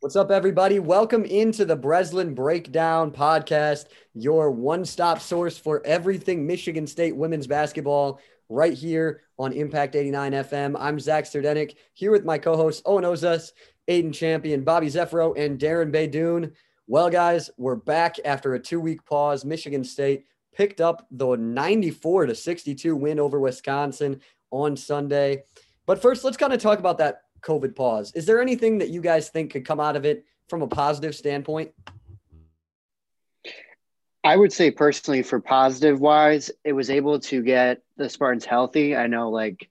[0.00, 0.78] What's up, everybody?
[0.78, 7.46] Welcome into the Breslin Breakdown podcast, your one stop source for everything Michigan State women's
[7.46, 10.76] basketball, right here on Impact 89 FM.
[10.78, 13.52] I'm Zach Serdenik, here with my co hosts, Owen Ozas,
[13.88, 16.52] Aiden Champion, Bobby Zeffro, and Darren Baydoun.
[16.86, 19.46] Well, guys, we're back after a two week pause.
[19.46, 24.20] Michigan State picked up the 94 to 62 win over Wisconsin
[24.50, 25.44] on Sunday.
[25.86, 28.12] But first, let's kind of talk about that COVID pause.
[28.14, 31.14] Is there anything that you guys think could come out of it from a positive
[31.14, 31.72] standpoint?
[34.24, 38.96] I would say personally, for positive wise, it was able to get the Spartans healthy.
[38.96, 39.70] I know like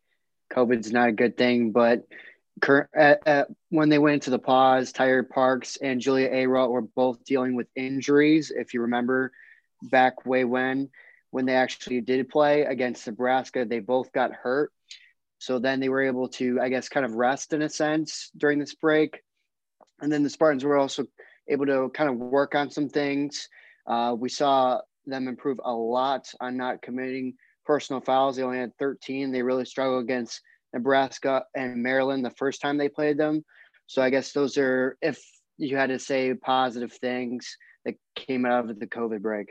[0.53, 2.07] COVID's not a good thing, but
[2.61, 6.81] cur- at, at, when they went into the pause, Taiyier Parks and Julia Ayrault were
[6.81, 8.49] both dealing with injuries.
[8.55, 9.33] If you remember
[9.83, 10.89] back way when,
[11.31, 14.71] when they actually did play against Nebraska, they both got hurt.
[15.39, 18.59] So then they were able to, I guess, kind of rest in a sense during
[18.59, 19.21] this break.
[20.01, 21.05] And then the Spartans were also
[21.47, 23.47] able to kind of work on some things.
[23.87, 28.35] Uh, we saw them improve a lot on not committing personal fouls.
[28.35, 29.31] They only had 13.
[29.31, 30.41] They really struggled against
[30.73, 33.45] Nebraska and Maryland the first time they played them.
[33.87, 35.23] So I guess those are, if
[35.57, 39.47] you had to say positive things that came out of the COVID break.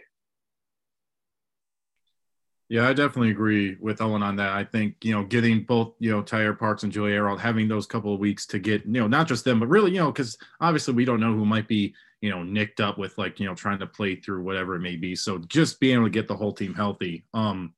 [2.71, 4.53] Yeah, I definitely agree with Owen on that.
[4.53, 7.87] I think, you know, getting both, you know, Taiyier Parks and Julia Ayrault, having those
[7.87, 10.39] couple of weeks to get, you know, not just them, but really, you know, because
[10.61, 13.55] obviously we don't know who might be, you know, nicked up with like, you know,
[13.55, 15.15] trying to play through whatever it may be.
[15.15, 17.75] So just being able to get the whole team healthy um,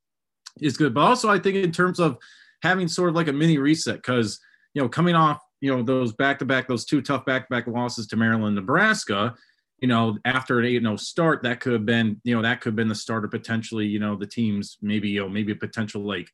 [0.61, 0.95] is good.
[0.95, 2.17] But also, I think in terms of
[2.63, 4.39] having sort of like a mini reset, because,
[4.73, 7.51] you know, coming off, you know, those back to back, those two tough back to
[7.51, 9.35] back losses to Maryland, Nebraska,
[9.81, 12.71] you know, after an 8 0 start, that could have been, you know, that could
[12.71, 16.03] have been the starter potentially, you know, the teams maybe, you know, maybe a potential
[16.03, 16.31] like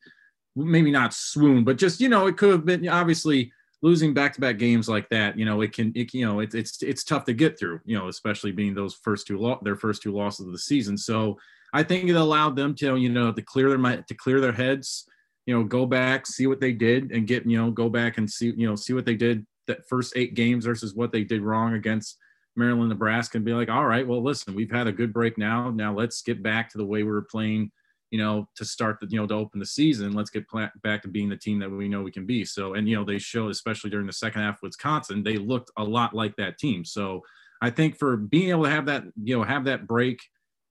[0.55, 4.41] maybe not swoon, but just, you know, it could have been obviously losing back to
[4.41, 7.25] back games like that, you know, it can, it, you know, it, it's, it's tough
[7.25, 10.47] to get through, you know, especially being those first two, lo- their first two losses
[10.47, 10.97] of the season.
[10.97, 11.37] So
[11.73, 15.06] I think it allowed them to, you know, to clear their, to clear their heads,
[15.47, 18.31] you know, go back, see what they did and get, you know, go back and
[18.31, 21.43] see, you know, see what they did that first eight games versus what they did
[21.43, 22.19] wrong against,
[22.57, 25.71] Maryland, Nebraska, and be like, all right, well, listen, we've had a good break now.
[25.71, 27.71] Now let's get back to the way we were playing,
[28.11, 30.13] you know, to start the, you know, to open the season.
[30.13, 30.45] Let's get
[30.83, 32.45] back to being the team that we know we can be.
[32.45, 35.85] So, and, you know, they showed, especially during the second half Wisconsin, they looked a
[35.85, 36.85] lot like that team.
[36.85, 37.23] So
[37.63, 40.21] I think for being able to have that, you know, have that break,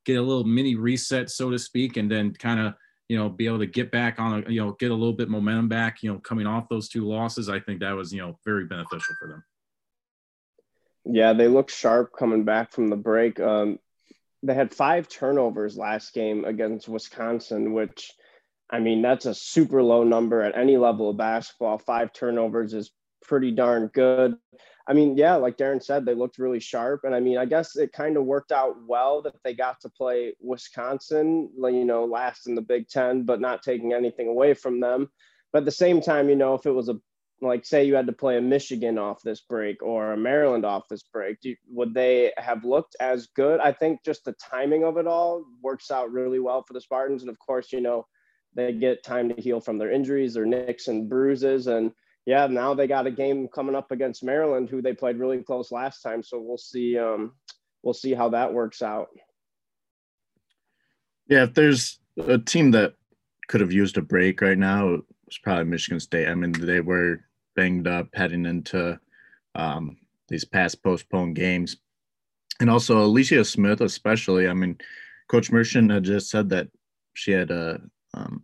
[0.05, 2.73] get a little mini reset, so to speak, and then kind of,
[3.07, 5.29] you know, be able to get back on, a, you know, get a little bit
[5.29, 8.37] momentum back, you know, coming off those two losses, I think that was, you know,
[8.45, 9.43] very beneficial for them.
[11.05, 13.39] Yeah, they look sharp coming back from the break.
[13.39, 13.79] Um,
[14.43, 18.11] they had five turnovers last game against Wisconsin, which,
[18.69, 21.77] I mean, that's a super low number at any level of basketball.
[21.77, 22.91] Five turnovers is
[23.23, 24.35] pretty darn good.
[24.87, 27.01] I mean, yeah, like Darren said, they looked really sharp.
[27.03, 29.89] And I mean, I guess it kind of worked out well that they got to
[29.89, 34.79] play Wisconsin, you know, last in the Big Ten, but not taking anything away from
[34.79, 35.09] them.
[35.53, 36.99] But at the same time, you know, if it was a
[37.41, 40.87] like say you had to play a Michigan off this break or a Maryland off
[40.89, 43.59] this break, do, would they have looked as good?
[43.59, 47.23] I think just the timing of it all works out really well for the Spartans.
[47.23, 48.05] And of course, you know,
[48.53, 51.67] they get time to heal from their injuries, their nicks and bruises.
[51.67, 51.91] And
[52.25, 55.71] yeah, now they got a game coming up against Maryland, who they played really close
[55.71, 56.21] last time.
[56.21, 56.97] So we'll see.
[56.97, 57.33] Um,
[57.81, 59.07] we'll see how that works out.
[61.27, 62.93] Yeah, if there's a team that
[63.47, 66.27] could have used a break right now, it's probably Michigan State.
[66.27, 67.21] I mean, they were
[67.55, 68.99] banged up heading into
[69.55, 69.97] um,
[70.27, 71.77] these past postponed games.
[72.59, 74.47] And also Alicia Smith, especially.
[74.47, 74.77] I mean,
[75.29, 76.67] Coach Merchant had just said that
[77.13, 77.81] she had a
[78.13, 78.43] um,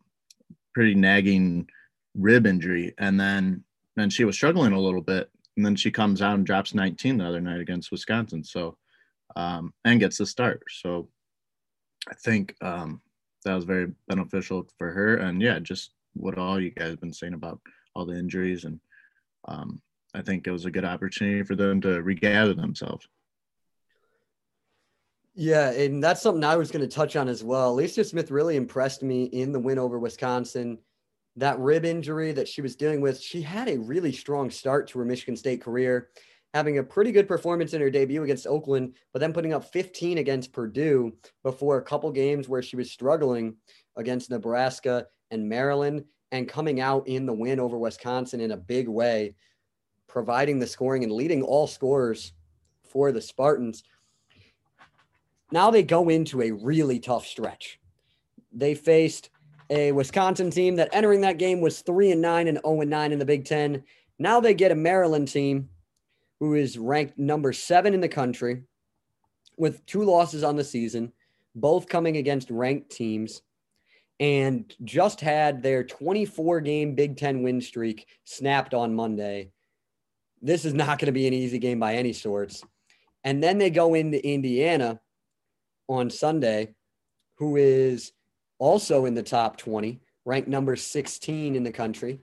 [0.73, 1.68] pretty nagging
[2.16, 3.63] rib injury, and then
[3.95, 7.18] and she was struggling a little bit, and then she comes out and drops 19
[7.18, 8.44] the other night against Wisconsin.
[8.44, 8.78] So
[9.35, 10.63] um, and gets the start.
[10.69, 11.09] So
[12.09, 13.01] I think um,
[13.45, 15.18] that was very beneficial for her.
[15.18, 17.59] And yeah, just what all you guys have been saying about
[17.95, 18.79] all the injuries and
[19.47, 19.81] um,
[20.13, 23.07] I think it was a good opportunity for them to regather themselves.
[25.39, 27.69] Yeah, and that's something I was going to touch on as well.
[27.69, 30.80] Alicia Smith really impressed me in the win over Wisconsin.
[31.36, 35.00] That rib injury that she was dealing with, she had a really strong start to
[35.00, 36.10] her Michigan State career,
[36.56, 40.18] having a pretty good performance in her debut against Oakland, but then putting up 15
[40.18, 41.13] against Purdue
[41.44, 43.57] before a couple games where she was struggling
[43.95, 48.88] against Nebraska and Maryland and coming out in the win over Wisconsin in a big
[48.88, 49.36] way,
[50.18, 52.34] providing the scoring and leading all scorers
[52.90, 53.84] for the Spartans.
[55.52, 57.80] Now they go into a really tough stretch.
[58.52, 59.30] They faced
[59.69, 63.12] a Wisconsin team that entering that game was 3 and 9 and 0 and 9
[63.12, 63.84] in the Big 10.
[64.18, 65.69] Now they get a Maryland team
[66.40, 68.64] who is ranked number seven in the country
[69.56, 71.14] with two losses on the season,
[71.54, 73.44] both coming against ranked teams,
[74.19, 79.52] and just had their 24 game Big Ten win streak snapped on Monday.
[80.42, 82.63] This is not going to be an easy game by any sorts.
[83.24, 85.00] And then they go into Indiana
[85.88, 86.75] on Sunday,
[87.38, 88.12] who is
[88.60, 92.19] also in the top 20, ranked number 16 in the country.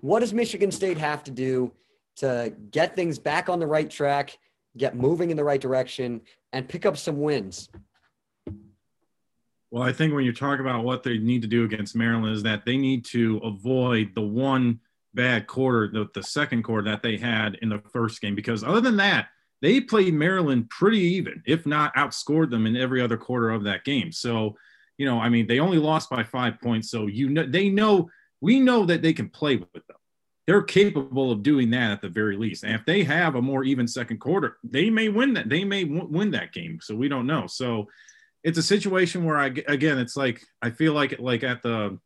[0.00, 1.72] What does Michigan State have to do
[2.16, 4.38] to get things back on the right track,
[4.76, 6.20] get moving in the right direction,
[6.52, 7.68] and pick up some wins?
[9.70, 12.42] Well, I think when you talk about what they need to do against Maryland is
[12.44, 14.80] that they need to avoid the one
[15.16, 18.80] bad quarter, the, the second quarter that they had in the first game, because other
[18.80, 19.28] than that,
[19.62, 23.84] they played Maryland pretty even, if not outscored them in every other quarter of that
[23.84, 24.12] game.
[24.12, 24.56] So,
[24.98, 26.90] you know, I mean, they only lost by five points.
[26.90, 28.08] So you know, they know
[28.40, 29.96] we know that they can play with them.
[30.46, 32.62] They're capable of doing that at the very least.
[32.62, 35.48] And if they have a more even second quarter, they may win that.
[35.48, 36.78] They may w- win that game.
[36.80, 37.46] So we don't know.
[37.48, 37.88] So
[38.44, 41.98] it's a situation where I again, it's like I feel like like at the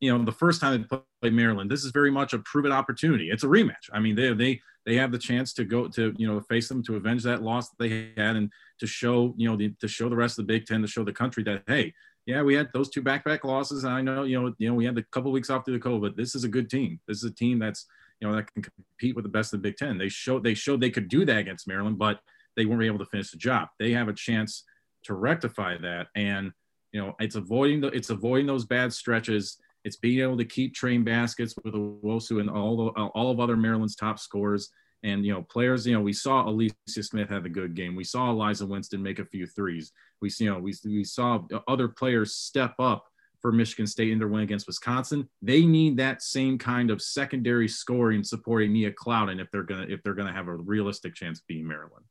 [0.00, 3.30] you know the first time they played Maryland, this is very much a proven opportunity.
[3.30, 3.90] It's a rematch.
[3.92, 6.82] I mean, they they they have the chance to go to you know face them
[6.84, 10.08] to avenge that loss that they had and to show you know the, to show
[10.08, 11.92] the rest of the Big Ten to show the country that hey
[12.26, 13.84] yeah we had those two back back losses.
[13.84, 15.84] And I know you know you know we had a couple weeks off through the
[15.84, 16.98] COVID this is a good team.
[17.06, 17.86] This is a team that's
[18.20, 19.98] you know that can compete with the best of the Big Ten.
[19.98, 22.20] They showed they showed they could do that against Maryland but
[22.56, 23.68] they weren't able to finish the job.
[23.78, 24.64] They have a chance
[25.04, 26.08] to rectify that.
[26.14, 26.52] And
[26.92, 30.74] you know it's avoiding the it's avoiding those bad stretches it's being able to keep
[30.74, 34.70] train baskets with Owusu and all the, all of other Maryland's top scorers.
[35.02, 35.86] And you know, players.
[35.86, 37.96] You know, we saw Alicia Smith have a good game.
[37.96, 39.92] We saw Alyza Winston make a few threes.
[40.20, 43.06] We see you know we we saw other players step up
[43.40, 45.28] for Michigan State in their win against Wisconsin.
[45.40, 50.02] They need that same kind of secondary scoring supporting Nia Clouden if they're gonna if
[50.02, 52.04] they're gonna have a realistic chance being Maryland.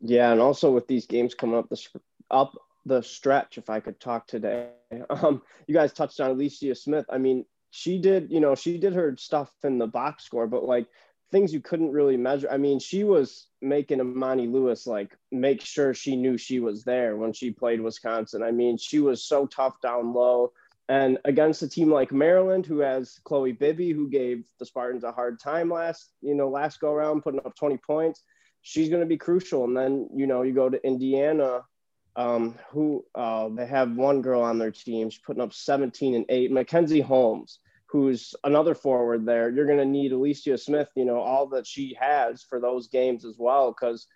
[0.00, 1.88] Yeah, and also with these games coming up this
[2.30, 2.54] up
[2.86, 4.68] the stretch, if I could talk today.
[5.08, 7.06] Um, you guys touched on Alicia Smith.
[7.08, 10.64] I mean, she did, you know, she did her stuff in the box score, but
[10.64, 10.88] like
[11.30, 12.50] things you couldn't really measure.
[12.50, 17.16] I mean, she was making Imani Lewis like make sure she knew she was there
[17.16, 18.42] when she played Wisconsin.
[18.42, 20.52] I mean, she was so tough down low.
[20.88, 25.12] And against a team like Maryland, who has Chloe Bibby, who gave the Spartans a
[25.12, 28.24] hard time last, you know, last go around, putting up 20 points,
[28.62, 29.64] she's going to be crucial.
[29.64, 31.60] And then, you know, you go to Indiana,
[32.16, 35.10] um, who uh, they have one girl on their team.
[35.10, 36.50] She's putting up 17 and eight.
[36.50, 39.50] Mackenzie Holmes, who's another forward there.
[39.50, 43.24] You're going to need Alicia Smith, you know, all that she has for those games
[43.24, 43.72] as well.
[43.72, 44.06] Because,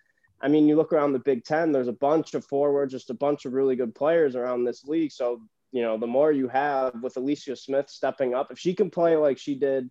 [0.41, 3.15] I mean, you look around the Big Ten, there's a bunch of forwards, just a
[3.15, 5.11] bunch of really good players around this league.
[5.11, 5.41] So,
[5.71, 9.15] you know, the more you have with Alicia Smith stepping up, if she can play
[9.15, 9.89] like she did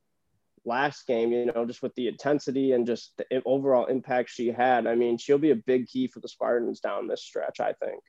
[0.64, 4.86] last game, you know, just with the intensity and just the overall impact she had.
[4.86, 8.02] I mean, she'll be a big key for the Spartans down this stretch, I think.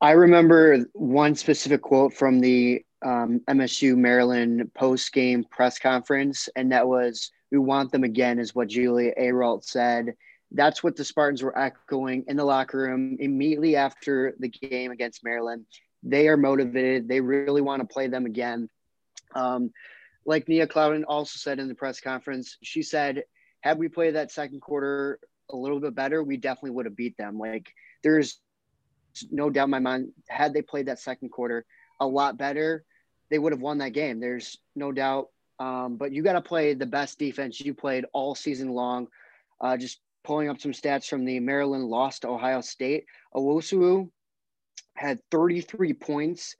[0.00, 6.72] I remember one specific quote from the um, MSU Maryland post game press conference, and
[6.72, 10.14] that was, We want them again, is what Julia Ayrault said.
[10.50, 15.24] That's what the Spartans were echoing in the locker room immediately after the game against
[15.24, 15.66] Maryland.
[16.02, 17.08] They are motivated.
[17.08, 18.68] They really want to play them again.
[19.34, 19.72] Um,
[20.28, 23.24] like Nia Clouden also said in the press conference, she said,
[23.62, 25.18] had we played that second quarter
[25.50, 27.38] a little bit better, we definitely would have beat them.
[27.38, 28.38] Like there's
[29.30, 31.64] no doubt in my mind, had they played that second quarter
[31.98, 32.84] a lot better,
[33.30, 34.20] they would have won that game.
[34.20, 35.28] There's no doubt.
[35.58, 39.08] Um, but you got to play the best defense you played all season long.
[39.62, 43.06] Uh, just pulling up some stats from the Maryland loss to Ohio State.
[43.34, 44.10] Owusu
[44.94, 46.54] had 33 points.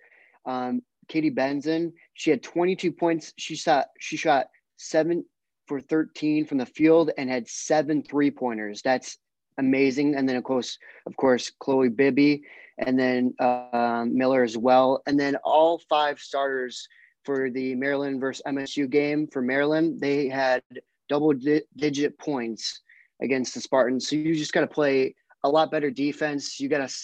[0.47, 1.93] Um, Katie Benzan.
[2.15, 3.33] She had 22 points.
[3.37, 5.25] She shot she shot seven
[5.67, 8.81] for 13 from the field and had seven three pointers.
[8.83, 9.19] That's
[9.59, 10.15] amazing.
[10.15, 12.43] And then of course, of course, Chloe Bibby
[12.79, 15.03] and then uh, Miller as well.
[15.07, 16.89] And then all five starters
[17.25, 20.63] for the Maryland versus MSU game for Maryland, they had
[21.09, 22.81] double di- digit points
[23.21, 24.09] against the Spartans.
[24.09, 26.61] So you just got to play a lot better defense.
[26.61, 26.95] You got to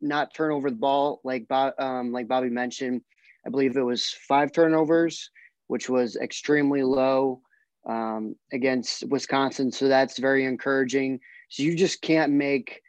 [0.00, 3.02] not turn over the ball like Bob, um, like Bobby mentioned.
[3.46, 5.30] I believe it was five turnovers,
[5.66, 7.40] which was extremely low
[7.86, 9.70] um, against Wisconsin.
[9.70, 11.20] So that's very encouraging.
[11.50, 12.80] So you just can't make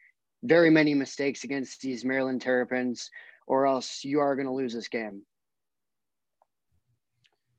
[0.44, 3.10] very many mistakes against these Maryland Terrapins,
[3.48, 5.24] or else you are going to lose this game.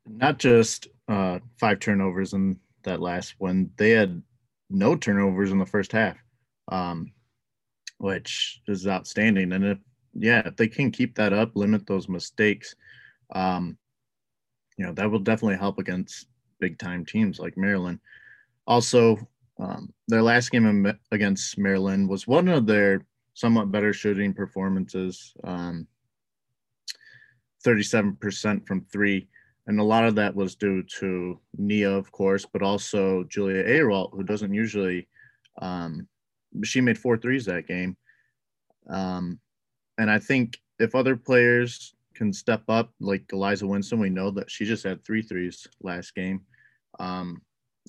[0.08, 4.22] Not just uh, five turnovers in that last one, they had
[4.70, 6.16] no turnovers in the first half,
[6.68, 7.12] um,
[7.98, 9.52] which is outstanding.
[9.52, 9.78] And if
[10.18, 12.74] yeah, if they can keep that up, limit those mistakes,
[13.34, 13.76] um,
[14.76, 16.26] you know, that will definitely help against
[16.60, 18.00] big time teams like Maryland.
[18.66, 19.18] Also,
[19.58, 23.02] um, their last game against Maryland was one of their
[23.34, 25.34] somewhat better shooting performances.
[25.44, 25.86] Um,
[27.66, 29.28] 37% from three.
[29.66, 34.12] And a lot of that was due to Nia, of course, but also Julia Ayrault,
[34.12, 35.08] who doesn't usually,
[35.60, 36.06] um,
[36.62, 37.96] she made four threes that game.
[38.88, 39.40] Um,
[39.98, 44.50] and I think if other players can step up, like Alyza Winston, we know that
[44.50, 46.42] she just had three threes last game.
[46.98, 47.42] Um,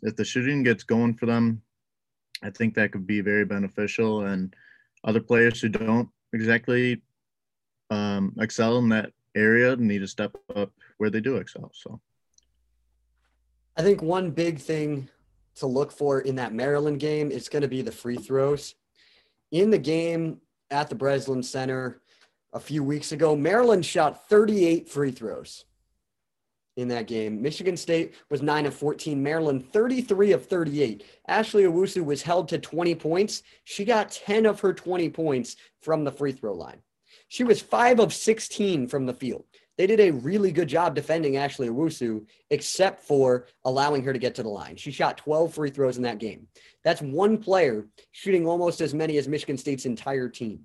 [0.03, 1.61] if the shooting gets going for them,
[2.43, 4.25] I think that could be very beneficial.
[4.25, 4.55] And
[5.03, 7.01] other players who don't exactly
[7.89, 11.71] um, excel in that area need to step up where they do excel.
[11.73, 11.99] So
[13.75, 15.09] I think one big thing
[15.55, 18.75] to look for in that Maryland game is going to be the free throws.
[19.51, 22.01] In the game at the Breslin Center
[22.53, 25.65] a few weeks ago, Maryland shot 38 free throws
[26.75, 27.41] in that game.
[27.41, 31.03] Michigan State was 9 of 14, Maryland 33 of 38.
[31.27, 33.43] Ashley Owusu was held to 20 points.
[33.63, 36.81] She got 10 of her 20 points from the free throw line.
[37.27, 39.45] She was 5 of 16 from the field.
[39.77, 44.33] They did a really good job defending Ashley Owusu, except for allowing her to get
[44.35, 44.75] to the line.
[44.75, 46.47] She shot 12 free throws in that game.
[46.83, 50.61] That's one player shooting almost as many as Michigan State's entire team.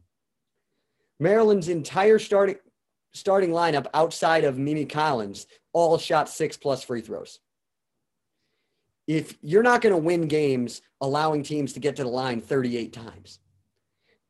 [1.21, 2.57] Maryland's entire starting
[3.15, 7.41] starting lineup outside of Mimi Collins all shot six plus free throws.
[9.07, 12.93] If you're not going to win games allowing teams to get to the line 38
[12.93, 13.41] times,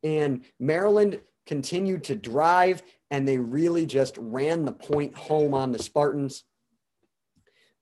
[0.03, 2.83] and Maryland continued to drive
[3.13, 6.45] and they really just ran the point home on the Spartans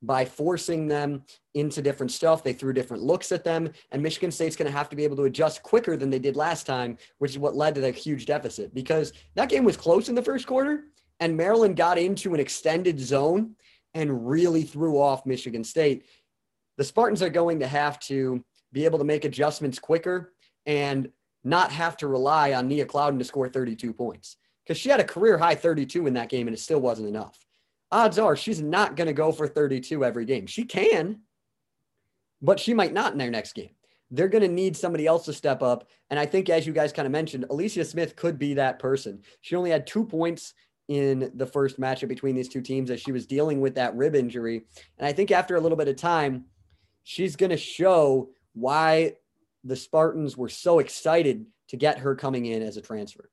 [0.02, 1.22] by forcing them
[1.54, 2.42] into different stuff.
[2.42, 5.16] They threw different looks at them, and Michigan State's going to have to be able
[5.18, 8.26] to adjust quicker than they did last time, which is what led to that huge
[8.26, 10.86] deficit because that game was close in the first quarter,
[11.20, 13.54] and Maryland got into an extended zone
[13.94, 16.06] and really threw off Michigan State.
[16.76, 20.32] The Spartans are going to have to be able to make adjustments quicker
[20.66, 21.08] and
[21.44, 24.36] not have to rely on Nia Clouden to score 32 points
[24.70, 27.36] because she had a career high 32 in that game and it still wasn't enough.
[27.90, 30.46] Odds are she's not going to go for 32 every game.
[30.46, 31.22] She can,
[32.40, 33.70] but she might not in their next game.
[34.12, 35.88] They're going to need somebody else to step up.
[36.08, 39.22] And I think, as you guys kind of mentioned, Alicia Smith could be that person.
[39.40, 40.54] She only had two points
[40.86, 44.14] in the first matchup between these two teams as she was dealing with that rib
[44.14, 44.66] injury.
[44.98, 46.44] And I think after a little bit of time,
[47.02, 49.14] she's going to show why
[49.64, 53.30] the Spartans were so excited to get her coming in as a transfer.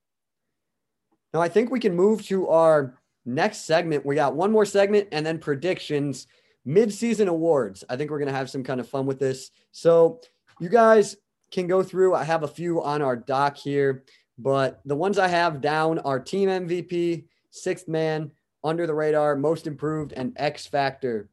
[1.33, 4.05] Now, I think we can move to our next segment.
[4.05, 6.27] We got one more segment and then predictions,
[6.65, 7.83] mid-season awards.
[7.89, 9.51] I think we're going to have some kind of fun with this.
[9.71, 10.21] So,
[10.59, 11.17] you guys
[11.51, 12.15] can go through.
[12.15, 14.03] I have a few on our doc here,
[14.37, 18.31] but the ones I have down are team MVP, sixth man,
[18.63, 21.29] under the radar, most improved, and X factor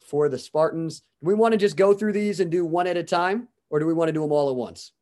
[0.00, 1.00] for the Spartans.
[1.20, 3.78] Do we want to just go through these and do one at a time, or
[3.78, 4.92] do we want to do them all at once?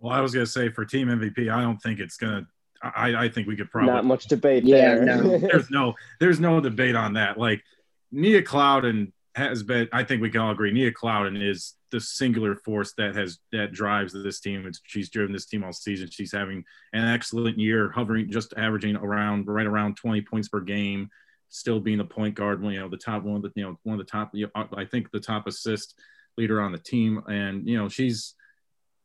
[0.00, 2.46] Well, I was going to say for team MVP, I don't think it's going to.
[2.82, 5.04] I, I think we could probably not much debate yeah, there.
[5.04, 5.38] No.
[5.38, 7.38] there's no there's no debate on that.
[7.38, 7.62] Like
[8.10, 9.86] Nia Clouden has been.
[9.92, 10.72] I think we can all agree.
[10.72, 14.66] Nia Clouden is the singular force that has that drives this team.
[14.66, 16.08] It's, she's driven this team all season.
[16.10, 16.64] She's having
[16.94, 21.10] an excellent year, hovering just averaging around right around 20 points per game.
[21.50, 24.00] Still being the point guard, you know, the top one of the you know one
[24.00, 24.30] of the top.
[24.32, 25.98] You know, I think the top assist
[26.38, 28.34] leader on the team, and you know she's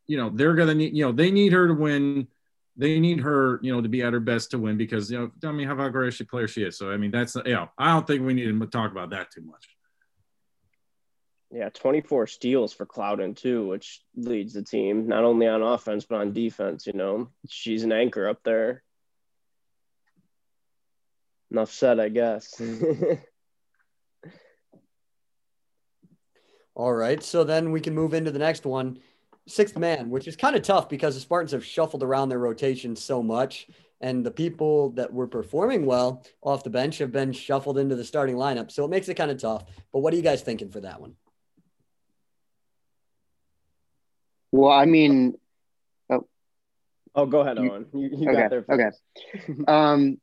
[0.08, 2.28] you know, they're going to need, you know, they need her to win.
[2.78, 5.32] They need her, you know, to be at her best to win because, you know,
[5.50, 6.78] I mean, how great a player she is.
[6.78, 9.32] So, I mean, that's, you know, I don't think we need to talk about that
[9.32, 9.66] too much.
[11.52, 16.20] Yeah, 24 steals for Clouden too, which leads the team not only on offense but
[16.20, 16.86] on defense.
[16.86, 18.84] You know, she's an anchor up there.
[21.52, 22.62] Enough said, I guess.
[26.76, 29.00] All right, so then we can move into the next one
[29.48, 32.96] sixth man, which is kind of tough because the Spartans have shuffled around their rotation
[32.96, 33.68] so much.
[34.02, 38.04] And the people that were performing well off the bench have been shuffled into the
[38.04, 38.72] starting lineup.
[38.72, 39.66] So it makes it kind of tough.
[39.94, 41.16] But what are you guys thinking for that one?
[44.52, 45.36] Well, I mean,
[46.10, 46.28] oh,
[47.16, 47.88] oh go ahead, Owen.
[47.94, 48.64] You, you okay, got there.
[48.64, 49.02] First.
[49.50, 49.64] Okay.
[49.68, 50.18] um,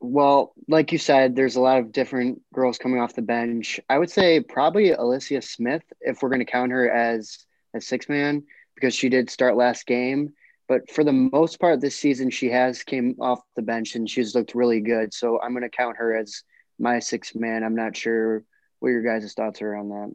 [0.00, 3.78] well, like you said, there's a lot of different girls coming off the bench.
[3.88, 8.08] I would say probably Alicia Smith, if we're going to count her as as six
[8.08, 8.42] man
[8.74, 10.32] because she did start last game.
[10.68, 14.34] But for the most part this season, she has came off the bench and she's
[14.34, 15.12] looked really good.
[15.12, 16.42] So I'm going to count her as
[16.78, 17.64] my six man.
[17.64, 18.44] I'm not sure
[18.80, 20.12] what your guys' thoughts are on that.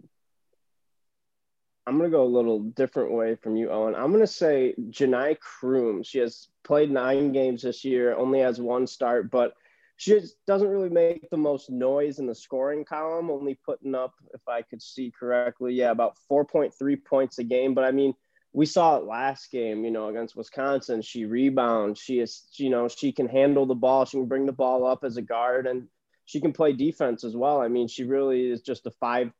[1.86, 3.96] I'm going to go a little different way from you, Owen.
[3.96, 6.08] I'm going to say Janai Crooms.
[6.08, 9.54] She has played nine games this year, only has one start, but
[9.98, 14.14] she just doesn't really make the most noise in the scoring column, only putting up,
[14.34, 17.74] if I could see correctly, yeah, about 4.3 points a game.
[17.74, 18.14] But I mean,
[18.54, 21.02] we saw it last game, you know, against Wisconsin.
[21.02, 22.00] She rebounds.
[22.00, 24.06] She is, you know, she can handle the ball.
[24.06, 25.88] She can bring the ball up as a guard and
[26.26, 27.60] she can play defense as well.
[27.60, 29.32] I mean, she really is just a five,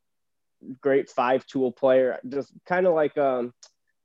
[0.82, 3.54] great five tool player, just kind of like, um,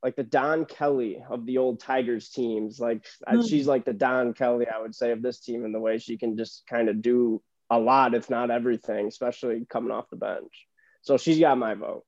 [0.03, 2.81] like the Don Kelly of the old Tigers teams.
[2.81, 3.49] Like mm.
[3.49, 6.17] she's like the Don Kelly, I would say, of this team in the way she
[6.17, 7.41] can just kind of do
[7.71, 10.67] a lot, if not everything, especially coming off the bench.
[11.03, 12.05] So she's got my vote.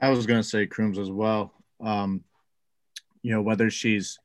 [0.00, 1.52] I was going to say Crooms as well.
[1.82, 2.24] Um,
[3.22, 4.18] you know, whether she's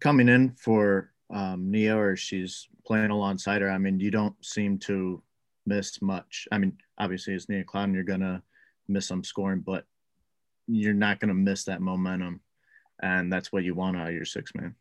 [0.00, 4.78] coming in for um, Nia or she's playing alongside her, I mean, you don't seem
[4.80, 5.22] to
[5.64, 6.48] miss much.
[6.50, 8.42] I mean, obviously, as Nia Clouden, you're going to
[8.88, 9.84] miss some scoring, but
[10.66, 12.40] you're not going to miss that momentum.
[13.00, 14.74] And that's what you want out of your six man.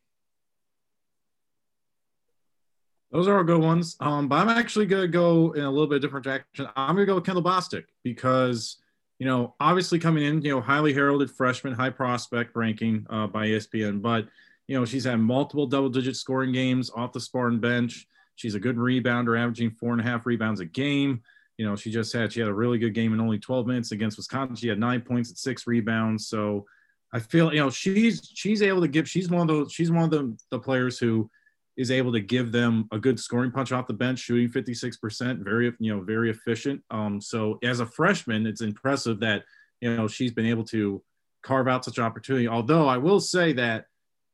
[3.11, 3.95] Those are all good ones.
[3.99, 6.67] Um, but I'm actually going to go in a little bit different direction.
[6.75, 8.77] I'm going to go with Kendall Bostic because,
[9.19, 13.47] you know, obviously coming in, you know, highly heralded freshman, high prospect ranking uh, by
[13.47, 14.27] ESPN, but,
[14.67, 18.07] you know, she's had multiple double digit scoring games off the Spartan bench.
[18.35, 21.21] She's a good rebounder, averaging four and a half rebounds a game.
[21.57, 23.91] You know, she just had she had a really good game in only 12 minutes
[23.91, 24.55] against Wisconsin.
[24.55, 26.27] She had nine points and six rebounds.
[26.27, 26.65] So
[27.13, 29.09] I feel you know she's she's able to give.
[29.09, 29.71] She's one of those.
[29.71, 31.29] She's one of the the players who
[31.77, 35.73] is able to give them a good scoring punch off the bench, shooting 56%, very
[35.79, 36.81] you know very efficient.
[36.89, 39.43] Um, so as a freshman, it's impressive that
[39.81, 41.01] you know she's been able to
[41.41, 42.47] carve out such opportunity.
[42.47, 43.85] Although I will say that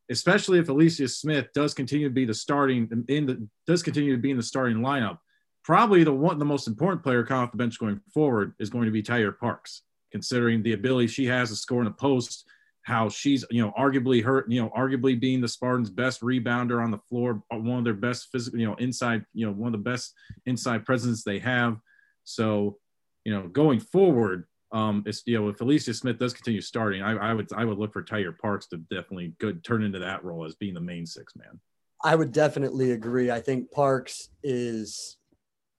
[0.10, 4.22] especially if Alicia Smith does continue to be the starting in the does continue to
[4.22, 5.20] be in the starting lineup,
[5.64, 8.86] probably the one the most important player coming off the bench going forward is going
[8.86, 12.48] to be Taiyier Parks, considering the ability she has to score in the post,
[12.84, 16.92] how she's you know arguably hurt, you know arguably being the Spartans' best rebounder on
[16.92, 19.90] the floor, one of their best physical, you know inside, you know one of the
[19.90, 20.14] best
[20.46, 21.78] inside presence they have.
[22.24, 22.78] So,
[23.24, 27.14] you know, going forward, um, it's you know if Alicia Smith does continue starting, I,
[27.14, 30.46] I would I would look for Taiyier Parks to definitely good turn into that role
[30.46, 31.60] as being the main six man.
[32.04, 33.30] I would definitely agree.
[33.30, 35.18] I think Parks is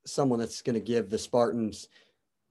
[0.06, 1.88] someone that's going to give the Spartans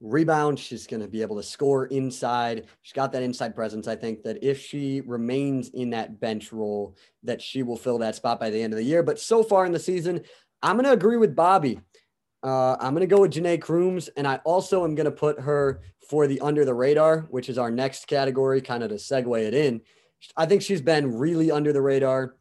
[0.02, 0.60] rebound.
[0.60, 2.66] She's going to be able to score inside.
[2.82, 3.88] She's got that inside presence.
[3.88, 8.16] I think that if she remains in that bench role, that she will fill that
[8.16, 9.04] spot by the end of the year.
[9.04, 10.22] But so far in the season,
[10.64, 11.80] I'm going to agree with Bobby.
[12.44, 15.40] Uh, I'm going to go with Janai Crooms, and I also am going to put
[15.40, 19.40] her for the under the radar, which is our next category, kind of to segue
[19.40, 19.82] it in.
[20.36, 22.36] I think she's been really under the radar,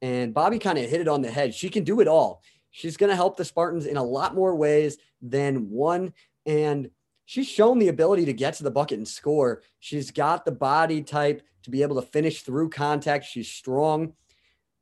[0.00, 1.54] and Bobby kind of hit it on the head.
[1.54, 2.42] She can do it all.
[2.70, 6.12] She's going to help the Spartans in a lot more ways than one.
[6.46, 6.90] And
[7.24, 9.62] she's shown the ability to get to the bucket and score.
[9.78, 13.24] She's got the body type to be able to finish through contact.
[13.24, 14.14] She's strong.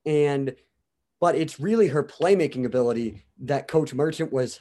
[0.07, 0.55] And,
[1.21, 4.61] but it's really her playmaking ability that Coach Merchant was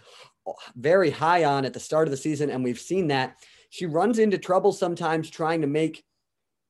[0.76, 2.50] very high on at the start of the season.
[2.50, 3.38] And we've seen that.
[3.70, 6.04] She runs into trouble sometimes trying to make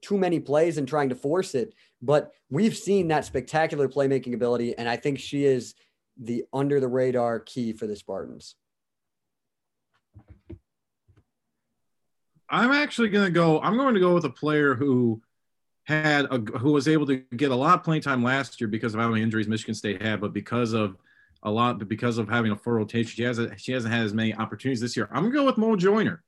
[0.01, 1.73] too many plays and trying to force it.
[2.01, 4.77] But we've seen that spectacular playmaking ability.
[4.77, 5.75] And I think she is
[6.19, 8.55] the under the radar key for the Spartans?
[12.49, 13.59] I'm actually going to go.
[13.59, 15.21] I'm going to go with a player who
[15.83, 18.93] had a, who was able to get a lot of playing time last year because
[18.93, 20.97] of how many injuries Michigan State had, but because of
[21.43, 24.13] a lot, but because of having a full rotation, she hasn't she hasn't had as
[24.13, 25.07] many opportunities this year.
[25.11, 26.23] I'm going to go with Mo Joiner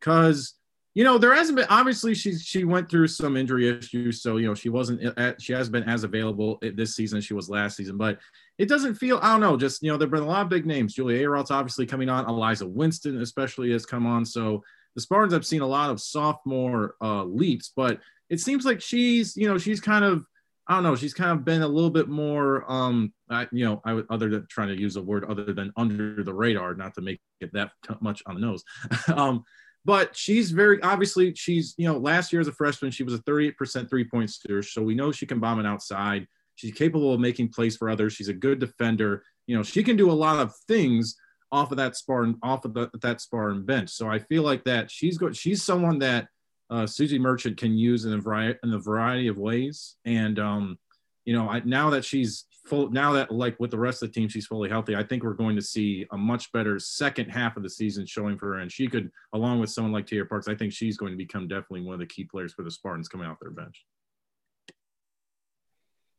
[0.00, 0.54] because
[0.94, 4.46] you know, there hasn't been obviously she she went through some injury issues, so you
[4.46, 7.76] know she wasn't at, she has been as available this season as she was last
[7.76, 7.96] season.
[7.96, 8.18] But
[8.58, 10.66] it doesn't feel I don't know, just you know, there've been a lot of big
[10.66, 10.94] names.
[10.94, 14.24] Julia Ayrault's obviously coming on, Alyza Winston especially has come on.
[14.24, 18.80] So the Spartans have seen a lot of sophomore uh, leaps, but it seems like
[18.80, 20.24] she's you know she's kind of
[20.68, 20.96] I don't know.
[20.96, 24.28] She's kind of been a little bit more, um, I, you know, I would other
[24.28, 27.54] than trying to use a word other than under the radar, not to make it
[27.54, 27.70] that
[28.00, 28.64] much on the nose.
[29.14, 29.44] um,
[29.84, 33.18] but she's very obviously she's you know last year as a freshman she was a
[33.20, 34.62] 38% three point shooter.
[34.62, 36.26] So we know she can bomb it outside.
[36.56, 38.12] She's capable of making plays for others.
[38.12, 39.22] She's a good defender.
[39.46, 41.16] You know she can do a lot of things
[41.50, 43.90] off of that Spartan off of the, that Spartan bench.
[43.90, 46.28] So I feel like that she's good she's someone that
[46.70, 49.96] uh, Suzy Merchant can use in a variety in a variety of ways.
[50.04, 50.78] And um
[51.24, 54.12] you know I, now that she's full now that like with the rest of the
[54.12, 57.56] team she's fully healthy i think we're going to see a much better second half
[57.56, 58.60] of the season showing for her.
[58.60, 61.48] And she could along with someone like Taiyier Parks i think she's going to become
[61.48, 63.84] definitely one of the key players for the spartans coming off their bench.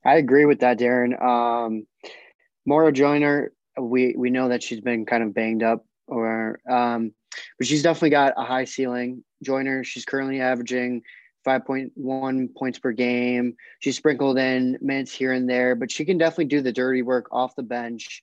[0.05, 1.21] I agree with that darren.
[1.21, 1.85] Um
[2.65, 7.13] Moira Joiner, we we know that she's been kind of banged up or um
[7.57, 9.23] but she's definitely got a high ceiling.
[9.43, 11.03] Joyner she's currently averaging
[11.45, 13.55] 5.1 points per game.
[13.79, 17.27] She sprinkled in minutes here and there, but she can definitely do the dirty work
[17.31, 18.21] off the bench.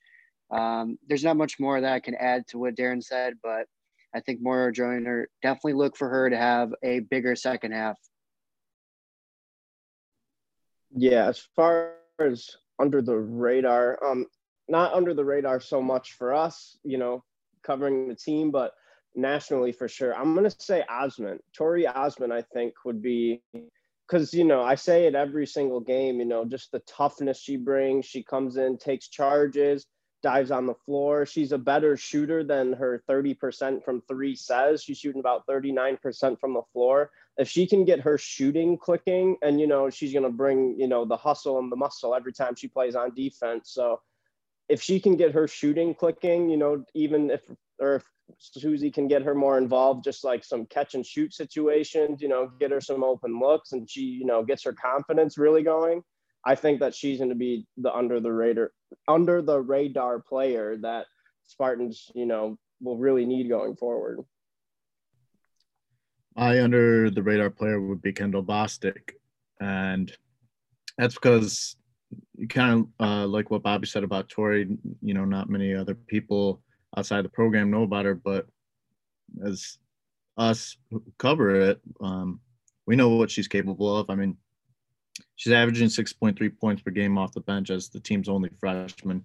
[0.51, 3.67] Um, there's not much more that I can add to what Darren said, but
[4.15, 7.99] I think Moira Joiner definitely look for her to have a bigger second half.
[10.95, 12.49] Yeah, as far as
[12.79, 14.27] under the radar, um,
[14.69, 17.25] not under the radar so much for us, you know,
[17.63, 18.73] covering the team, but
[19.17, 20.15] nationally for sure.
[20.15, 22.33] I'm gonna say Ozment, Tory Ozment.
[22.33, 23.43] I think would be
[24.07, 26.19] because you know I say it every single game.
[26.21, 28.07] You know, just the toughness she brings.
[28.07, 29.87] She comes in, takes charges,
[30.23, 31.27] dives on the floor.
[31.27, 34.83] She's a better shooter than her 30% from three says.
[34.83, 37.11] She's shooting about 39% from the floor.
[37.37, 41.05] If she can get her shooting clicking, and you know, she's gonna bring you know
[41.05, 43.71] the hustle and the muscle every time she plays on defense.
[43.73, 44.01] So
[44.69, 47.43] if she can get her shooting clicking, you know, even if
[47.79, 48.05] or if
[48.39, 52.51] Suzy can get her more involved, just like some catch and shoot situations, you know,
[52.59, 56.03] get her some open looks and she, you know, gets her confidence really going.
[56.45, 58.73] I think that she's going to be the under the radar,
[59.09, 61.07] under the radar player that
[61.45, 64.21] Spartans, you know, will really need going forward.
[66.37, 69.13] My under the radar player would be Kendall Bostic.
[69.61, 70.13] And
[70.99, 71.77] that's because
[72.37, 74.69] you kind of uh, like what Bobby said about Tory,
[75.01, 76.61] you know, not many other people
[76.97, 78.47] outside the program know about her, but
[79.45, 79.79] as
[80.37, 80.77] us
[81.19, 82.41] cover it, um,
[82.87, 84.11] we know what she's capable of.
[84.11, 84.37] I mean,
[85.37, 89.25] she's averaging 6.3 points per game off the bench as the team's only freshman.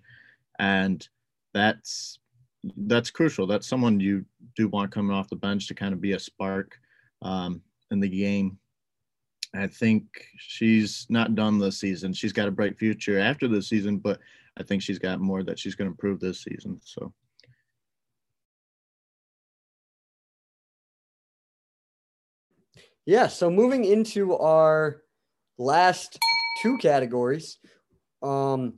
[0.59, 1.07] And
[1.53, 2.19] that's
[2.77, 3.47] that's crucial.
[3.47, 6.77] That's someone you do want coming off the bench to kind of be a spark
[7.21, 8.59] um, in the game.
[9.55, 10.05] I think
[10.37, 12.13] she's not done this season.
[12.13, 14.19] She's got a bright future after this season, but
[14.57, 16.79] I think she's got more that she's going to prove this season.
[16.83, 17.13] So
[23.05, 23.27] Yeah.
[23.27, 25.01] So moving into our
[25.57, 26.19] last
[26.61, 27.57] two categories.
[28.21, 28.73] Um,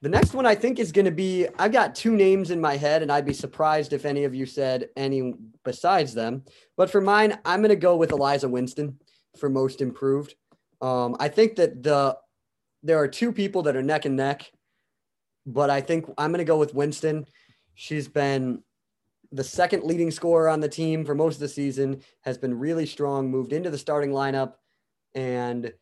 [0.00, 2.76] the next one I think is going to be I've got two names in my
[2.76, 6.44] head, and I'd be surprised if any of you said any besides them.
[6.76, 8.98] But for mine, I'm going to go with Alyza Winston
[9.36, 10.34] for most improved.
[10.80, 12.16] Um, I think that the
[12.84, 14.50] there are two people that are neck and neck,
[15.46, 17.26] but I think I'm going to go with Winston.
[17.74, 18.62] She's been
[19.30, 22.86] the second leading scorer on the team for most of the season, has been really
[22.86, 24.54] strong, moved into the starting lineup,
[25.14, 25.72] and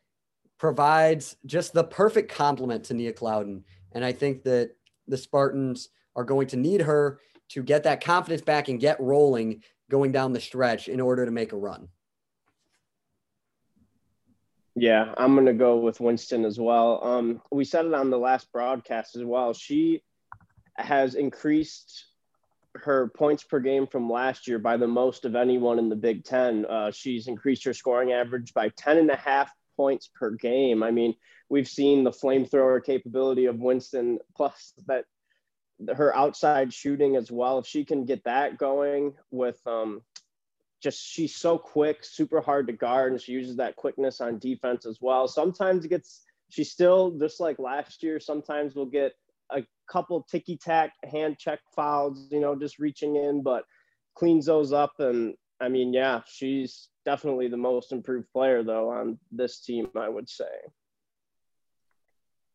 [0.58, 3.62] provides just the perfect complement to Nia Clouden.
[3.92, 4.72] And I think that
[5.06, 9.62] the Spartans are going to need her to get that confidence back and get rolling
[9.90, 11.88] going down the stretch in order to make a run.
[14.74, 17.02] Yeah, I'm going to go with Winston as well.
[17.02, 19.54] Um, we said it on the last broadcast as well.
[19.54, 20.02] She
[20.74, 22.04] has increased
[22.84, 26.24] her points per game from last year by the most of anyone in the Big
[26.24, 26.64] Ten.
[26.66, 30.82] Uh, she's increased her scoring average by 10 and a half points per game.
[30.82, 31.14] I mean,
[31.48, 35.04] we've seen the flamethrower capability of Winston, plus that
[35.94, 37.58] her outside shooting as well.
[37.58, 40.00] If she can get that going with um,
[40.82, 44.86] just she's so quick, super hard to guard, and she uses that quickness on defense
[44.86, 45.28] as well.
[45.28, 48.20] Sometimes it gets she's still just like last year.
[48.20, 49.12] Sometimes we'll get
[49.50, 53.64] a couple ticky tack hand check fouls, you know, just reaching in, but
[54.14, 54.92] cleans those up.
[54.98, 60.08] And I mean, yeah, she's definitely the most improved player though on this team, I
[60.08, 60.44] would say.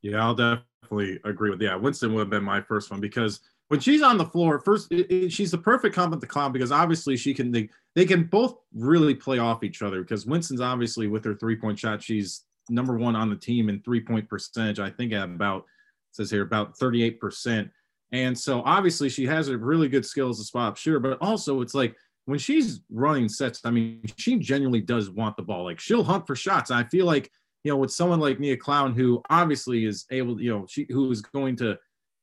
[0.02, 1.62] Yeah, I'll definitely agree with.
[1.62, 4.92] Yeah, Winston would have been my first one because when she's on the floor, first
[4.92, 8.26] it, it, she's the perfect complement to Clouden because obviously she can they, they can
[8.26, 12.44] both really play off each other because Winston's obviously with her three point shot, she's
[12.70, 14.80] number one on the team in three point percentage.
[14.80, 15.66] I think at about
[16.12, 17.70] says here about 38%.
[18.12, 21.62] And so obviously she has a really good skill as a spot shooter, but also
[21.62, 21.96] it's like
[22.26, 25.64] when she's running sets, I mean, she genuinely does want the ball.
[25.64, 26.72] Like she'll hunt for shots.
[26.72, 27.32] I feel like,
[27.64, 31.10] you know, with someone like Nia Clouden, who obviously is able, you know, she who
[31.12, 31.78] is going to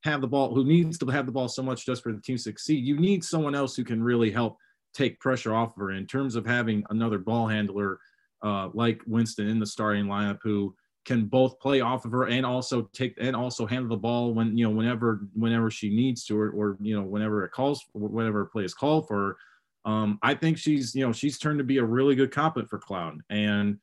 [0.04, 2.36] have the ball, who needs to have the ball so much just for the team
[2.36, 2.84] to succeed.
[2.84, 4.56] You need someone else who can really help
[4.94, 7.98] take pressure off of her in terms of having another ball handler
[8.42, 10.74] uh, like Winston in the starting lineup who
[11.08, 14.56] can both play off of her and also take and also handle the ball when
[14.58, 18.44] you know whenever whenever she needs to or, or you know whenever it calls whenever
[18.44, 19.36] play is called for her.
[19.90, 22.78] Um, I think she's you know she's turned to be a really good complement for
[22.78, 23.78] Cloud and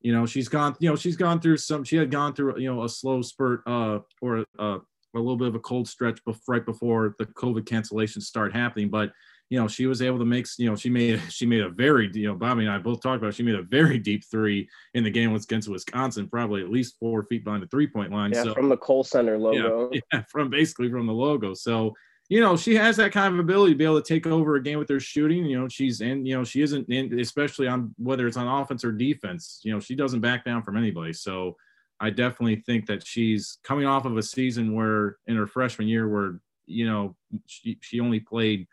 [0.00, 2.68] you know she's gone you know she's gone through some she had gone through you
[2.68, 4.78] know a slow spurt uh, or uh,
[5.14, 9.12] a little bit of a cold stretch right before the COVID cancellations start happening but
[9.54, 12.10] you know, she was able to make, you know, she made she made a very,
[12.12, 14.68] you know, Bobby and I both talked about it, she made a very deep three
[14.94, 18.32] in the game against Wisconsin, probably at least four feet behind the three point line.
[18.32, 19.90] Yeah, so, from the Kohl Center logo.
[19.92, 21.54] Yeah, yeah, from basically from the logo.
[21.54, 21.94] So
[22.28, 24.62] you know, she has that kind of ability to be able to take over a
[24.62, 25.44] game with her shooting.
[25.44, 28.84] You know, she's and you know, she isn't in, especially on whether it's on offense
[28.84, 29.60] or defense.
[29.62, 31.12] You know, she doesn't back down from anybody.
[31.12, 31.54] So
[32.00, 36.08] I definitely think that she's coming off of a season where in her freshman year
[36.08, 38.66] where you know, she, she only played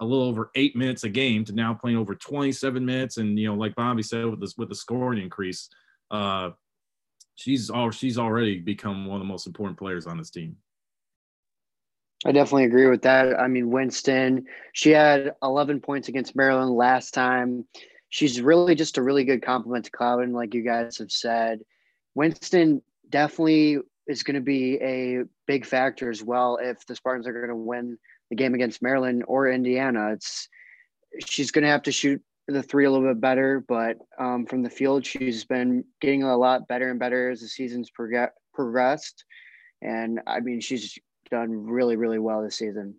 [0.00, 3.16] a little over eight minutes a game to now playing over 27 minutes.
[3.16, 5.68] And, you know, like Bobby said, with this, with the scoring increase,
[6.10, 6.50] uh,
[7.36, 10.56] she's all, she's already become one of the most important players on this team.
[12.24, 13.38] I definitely agree with that.
[13.38, 17.66] I mean, Winston, she had 11 points against Maryland last time.
[18.08, 21.60] She's really just a really good compliment to Clouden, like you guys have said.
[22.14, 27.32] Winston definitely is going to be a big factor as well if the Spartans are
[27.32, 27.98] going to win
[28.30, 30.12] the game against Maryland or Indiana.
[30.12, 30.48] It's
[31.24, 34.62] she's going to have to shoot the three a little bit better, but um, from
[34.62, 39.24] the field, she's been getting a lot better and better as the season's prog- progressed.
[39.82, 40.98] And I mean, she's
[41.30, 42.94] done really, really well this season.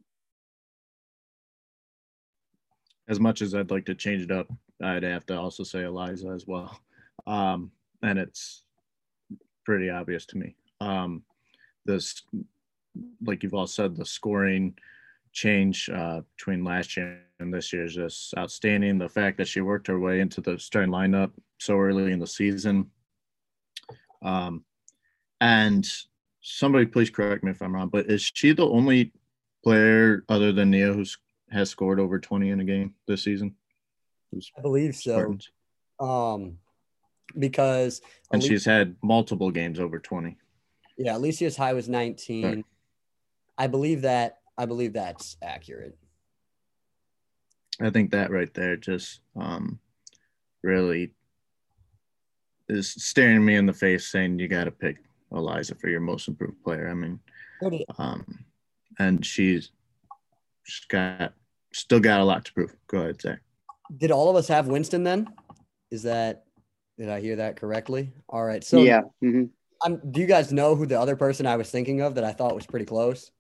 [3.08, 4.52] As much as I'd like to change it up,
[4.84, 6.78] I'd have to also say Alyza as well.
[7.26, 7.72] Um,
[8.04, 8.64] and it's
[9.66, 10.56] pretty obvious to me.
[10.82, 11.24] Um,
[11.86, 12.22] this,
[13.26, 14.76] like you've all said, the scoring
[15.38, 18.98] change uh, between last year and this year is just outstanding.
[18.98, 22.26] The fact that she worked her way into the starting lineup so early in the
[22.26, 22.90] season.
[24.24, 24.66] Um,
[25.40, 25.88] and
[26.42, 29.12] somebody please correct me if I'm wrong, but is she the only
[29.64, 31.18] player other than Nia who's
[31.52, 33.56] has scored over 20 in a game this season?
[34.32, 35.12] Who's I believe so.
[35.12, 35.52] Spartans?
[36.00, 36.58] Um,
[37.38, 40.36] because and she's had multiple games over 20.
[40.98, 42.44] Yeah, Alicia's high was 19.
[42.44, 42.66] Right.
[43.56, 45.98] I believe that I believe that's accurate.
[47.80, 49.80] I think that right there just um,
[50.64, 51.12] really
[52.68, 54.98] is staring me in the face saying you got to pick
[55.32, 56.90] Alyza for your most improved player.
[56.90, 57.20] I mean,
[57.98, 58.46] um,
[59.00, 59.72] and she's,
[60.64, 61.34] she's got
[61.72, 62.76] still got a lot to prove.
[62.88, 63.40] Go ahead, Zach.
[63.96, 65.28] Did all of us have Winston then?
[65.92, 66.46] Is that
[66.98, 68.12] did I hear that correctly?
[68.28, 68.64] All right.
[68.64, 69.02] So yeah.
[69.24, 69.46] Mm-hmm.
[69.84, 72.34] I'm, do you guys know who the other person I was thinking of that I
[72.34, 73.32] thought was pretty close?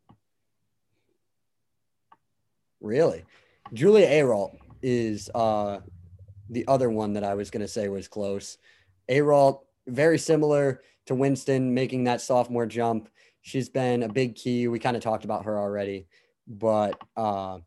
[2.81, 3.25] Really?
[3.73, 5.79] Julia Ayrault is uh,
[6.49, 8.57] the other one that I was going to say was close.
[9.09, 13.09] Ayrault, very similar to Winston, making that sophomore jump.
[13.41, 14.67] She's been a big key.
[14.67, 16.07] We kind of talked about her already,
[16.47, 17.59] but uh,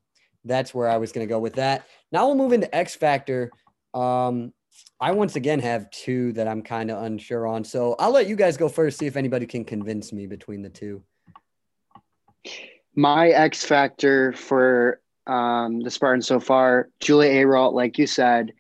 [0.44, 1.86] that's where I was going to go with that.
[2.12, 3.50] Now we'll move into X Factor.
[3.94, 4.52] Um,
[5.00, 7.64] I once again have two that I'm kind of unsure on.
[7.64, 10.68] So I'll let you guys go first, see if anybody can convince me between the
[10.68, 11.02] two.
[13.00, 18.52] My X factor for um, the Spartans so far, Julia Ayrault, like you said,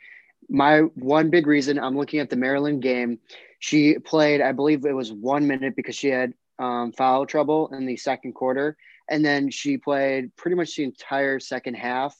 [0.48, 3.18] my one big reason I'm looking at the Maryland game,
[3.58, 7.84] she played, I believe it was one minute because she had um, foul trouble in
[7.84, 8.78] the second quarter.
[9.10, 12.16] And then she played pretty much the entire second half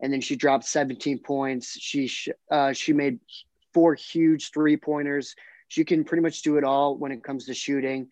[0.00, 1.78] and then she dropped 17 points.
[1.78, 2.10] She
[2.50, 3.20] uh, she made
[3.72, 5.36] four huge three pointers.
[5.68, 8.08] She can pretty much do it all when it comes to shooting.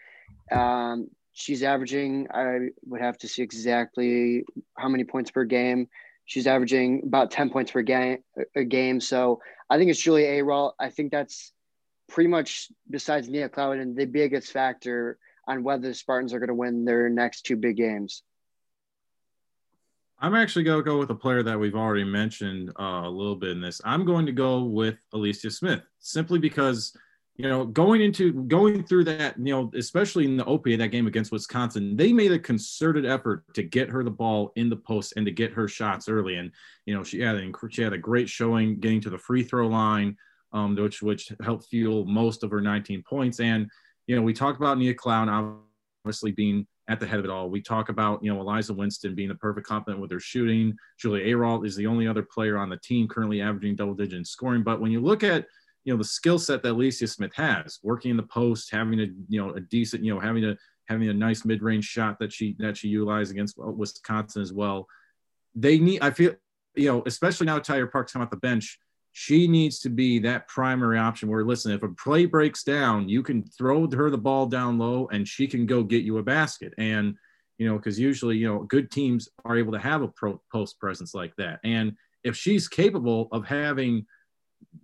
[0.53, 2.27] Um, she's averaging.
[2.35, 4.45] I would have to see exactly
[4.77, 5.89] how many points per game.
[6.25, 8.19] She's averaging about 10 points per game.
[8.57, 9.01] A game.
[9.01, 10.73] So I think it's Julia Ayrault.
[10.81, 11.53] I think that's
[12.09, 16.55] pretty much besides Nia Clouden the biggest factor on whether the Spartans are going to
[16.55, 18.23] win their next two big games.
[20.21, 23.37] I'm actually going to go with a player that we've already mentioned uh, a little
[23.37, 23.81] bit in this.
[23.85, 26.97] I'm going to go with Alicia Smith simply because,
[27.39, 31.07] you know, going into going through that, you know, especially in the OPA that game
[31.07, 35.15] against Wisconsin, they made a concerted effort to get her the ball in the post
[35.17, 36.35] and to get her shots early.
[36.35, 36.51] And
[36.85, 39.69] you know, she had a, she had a great showing getting to the free throw
[39.69, 40.17] line,
[40.53, 43.39] um, which which helped fuel most of her 19 points.
[43.39, 43.71] And
[44.09, 45.61] you know, we talked about Nia Clouden
[46.05, 47.51] obviously being at the head of it all.
[47.51, 50.75] We talk about, you know, Alyza Winston being the perfect complement with her shooting.
[50.99, 54.65] Julia Ayrault is the only other player on the team currently averaging double digit scoring.
[54.65, 55.47] But when you look at,
[55.89, 59.07] you know, the skill set that Alicia Smith has, working in the post, having a,
[59.27, 60.55] you know, a decent, you know, having a
[60.87, 64.87] having a nice mid range shot that she that she utilized against Wisconsin as well.
[65.55, 66.35] They need, I feel,
[66.75, 68.79] you know, especially now Tyler Parks come off the bench
[69.13, 73.23] she needs to be that primary option where listen if a play breaks down you
[73.23, 76.73] can throw her the ball down low and she can go get you a basket
[76.79, 77.17] and
[77.57, 80.79] you know because usually you know good teams are able to have a pro- post
[80.79, 84.07] presence like that and if she's capable of having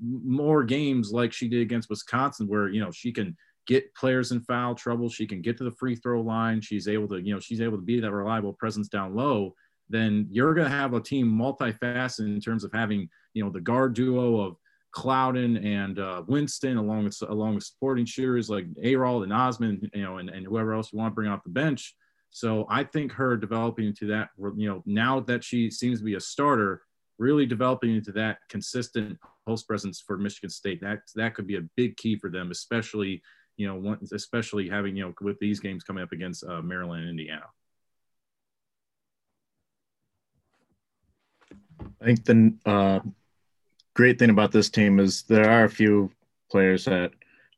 [0.01, 4.41] more games like she did against wisconsin where you know she can get players in
[4.41, 5.09] foul trouble.
[5.09, 6.61] She can get to the free throw line.
[6.61, 9.55] She's able to you know she's able to be that reliable presence down low.
[9.89, 13.61] Then you're going to have a team multifaceted in terms of having, you know, the
[13.61, 14.57] guard duo of
[14.95, 20.03] Clouden and uh, Winston, along with along with supporting shooters like Ayrault and Ozment, you
[20.03, 21.95] know, and, and whoever else you want to bring off the bench.
[22.31, 26.15] So I think her developing into that, you know, now that she seems to be
[26.15, 26.83] a starter,
[27.19, 30.81] really developing into that consistent post presence for Michigan State.
[30.81, 33.23] That that could be a big key for them, especially
[33.57, 37.03] you know, one, especially having you know with these games coming up against uh, Maryland
[37.03, 37.47] and Indiana.
[42.01, 43.01] I think the uh,
[43.95, 46.11] great thing about this team is there are a few
[46.51, 47.13] players that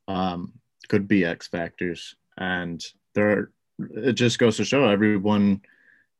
[0.08, 0.52] um,
[0.88, 5.62] could be X factors, and there are, it just goes to show everyone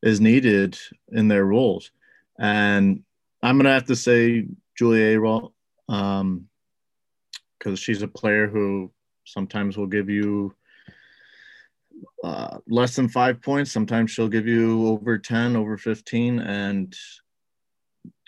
[0.03, 0.79] is needed
[1.13, 1.91] in their roles.
[2.39, 3.03] And
[3.43, 4.47] I'm gonna have to say
[4.77, 5.53] Julia Ayrault,
[5.89, 6.49] um,
[7.59, 8.91] because she's a player who
[9.25, 10.55] sometimes will give you
[12.23, 13.73] uh, less than five points.
[13.73, 16.41] Sometimes she'll give you over 10, over 15.
[16.41, 16.95] And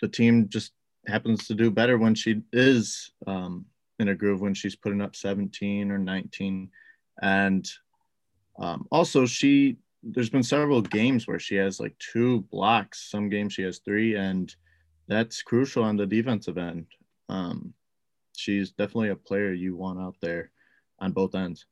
[0.01, 0.73] the team just
[1.07, 3.65] happens to do better when she is um,
[3.99, 6.69] in a groove, when she's putting up 17 or 19.
[7.21, 7.69] And
[8.57, 13.09] um, also, she, there's been several games where she has like two blocks.
[13.09, 14.15] Some games she has three.
[14.15, 14.53] And
[15.09, 16.85] that's crucial on the defensive end.
[17.27, 17.73] Um,
[18.37, 20.51] she's definitely a player you want out there
[20.99, 21.65] on both ends.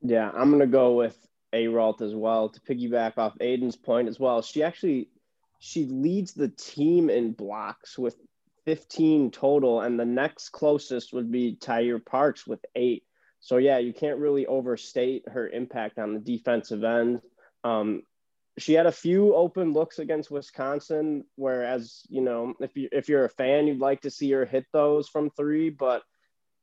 [0.00, 1.18] Yeah, I'm gonna go with
[1.52, 4.42] Ayrault as well to piggyback off Aiden's point as well.
[4.42, 5.08] She actually
[5.58, 8.16] she leads the team in blocks with
[8.64, 13.04] 15 total, and the next closest would be Taiyier Parks with eight.
[13.40, 17.20] So yeah, you can't really overstate her impact on the defensive end.
[17.64, 18.02] Um,
[18.58, 23.24] she had a few open looks against Wisconsin, whereas you know if you if you're
[23.24, 26.02] a fan, you'd like to see her hit those from three, but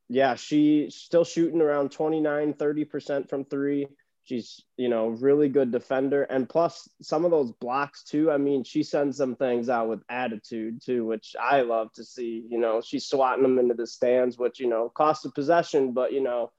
[0.10, 3.88] yeah, she's still shooting around 29, 30% from three.
[4.23, 6.23] She's, you know, really good defender.
[6.23, 8.32] And plus some of those blocks too.
[8.32, 12.45] I mean, she sends some things out with attitude too, which I love to see.
[12.49, 16.12] You know, she's swatting them into the stands, which, you know, cost of possession, but
[16.12, 16.52] you know,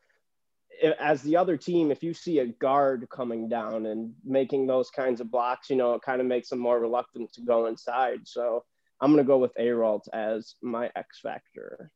[0.99, 5.21] as the other team, if you see a guard coming down and making those kinds
[5.21, 8.21] of blocks, you know, it kind of makes them more reluctant to go inside.
[8.25, 8.65] So
[9.01, 11.91] I'm going to go with Ayrault as my X factor.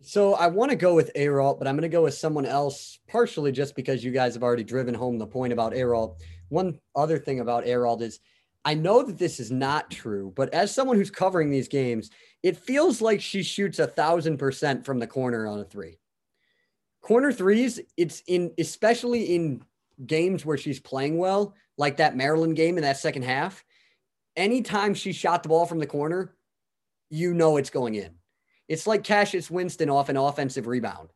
[0.00, 2.98] So I want to go with Ayrault, but I'm going to go with someone else,
[3.08, 6.16] partially just because you guys have already driven home the point about Ayrault.
[6.48, 8.18] One other thing about Ayrault is
[8.64, 12.10] I know that this is not true, but as someone who's covering these games,
[12.42, 15.98] it feels like she shoots a thousand percent from the corner on a three.
[17.02, 19.62] Corner threes, it's in especially in
[20.06, 23.64] games where she's playing well, like that Maryland game in that second half.
[24.36, 26.34] Anytime she shot the ball from the corner,
[27.10, 28.14] you know it's going in
[28.72, 31.10] it's like Cassius Winston off an offensive rebound.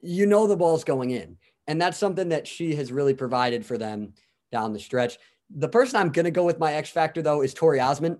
[0.00, 1.36] You know the ball's going in.
[1.66, 4.14] And that's something that she has really provided for them
[4.50, 5.18] down the stretch.
[5.54, 8.18] The person I'm going to go with my X factor, though, is Tory Ozment.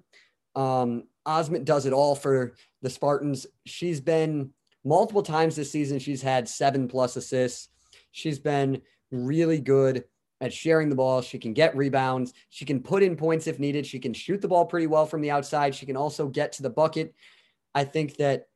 [0.54, 3.46] Um, Ozment does it all for the Spartans.
[3.64, 4.50] She's been
[4.84, 7.68] multiple times this season, she's had seven plus assists.
[8.10, 10.04] She's been really good
[10.40, 11.22] at sharing the ball.
[11.22, 12.34] She can get rebounds.
[12.50, 13.86] She can put in points if needed.
[13.86, 15.74] She can shoot the ball pretty well from the outside.
[15.74, 17.14] She can also get to the bucket.
[17.74, 18.48] I think that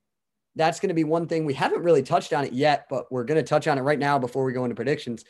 [0.56, 3.24] that's going to be one thing we haven't really touched on it yet, but we're
[3.24, 5.24] going to touch on it right now before we go into predictions.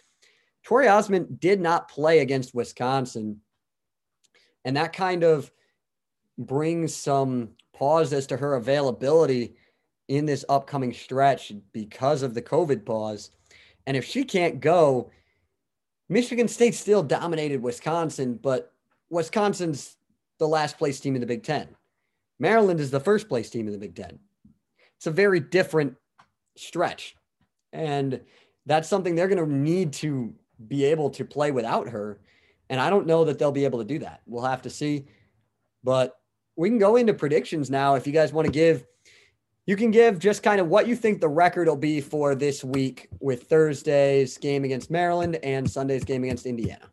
[0.64, 3.40] Tory Ozment did not play against Wisconsin.
[4.64, 5.50] And that kind of
[6.38, 9.56] brings some pause as to her availability
[10.08, 13.30] in this upcoming stretch because of the COVID pause.
[13.86, 15.10] And if she can't go,
[16.08, 18.72] Michigan State still dominated Wisconsin, but
[19.10, 19.96] Wisconsin's
[20.38, 21.68] the last place team in the Big Ten.
[22.38, 24.18] Maryland is the first place team in the Big Ten.
[24.96, 25.96] It's a very different
[26.56, 27.16] stretch.
[27.72, 28.20] And
[28.66, 30.34] that's something they're going to need to
[30.68, 32.20] be able to play without her.
[32.68, 34.22] And I don't know that they'll be able to do that.
[34.26, 35.06] We'll have to see.
[35.84, 36.18] But
[36.56, 37.94] we can go into predictions now.
[37.94, 38.84] If you guys want to give,
[39.66, 42.62] you can give just kind of what you think the record will be for this
[42.62, 46.86] week with Thursday's game against Maryland and Sunday's game against Indiana.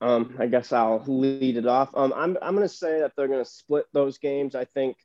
[0.00, 1.90] Um, I guess I'll lead it off.
[1.94, 4.54] Um, I'm I'm going to say that they're going to split those games.
[4.54, 4.96] I think,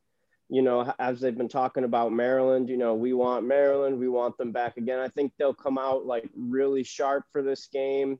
[0.49, 4.37] you know, as they've been talking about Maryland, you know, we want Maryland, we want
[4.37, 4.99] them back again.
[4.99, 8.19] I think they'll come out like really sharp for this game.